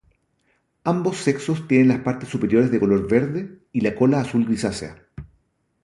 Ambos 0.83 1.17
sexos 1.17 1.67
tienen 1.67 1.89
las 1.89 1.99
partes 1.99 2.27
superiores 2.27 2.71
de 2.71 2.79
color 2.79 3.07
verde 3.07 3.59
y 3.71 3.81
la 3.81 3.93
cola 3.93 4.19
azul 4.21 4.47
grisácea. 4.47 4.97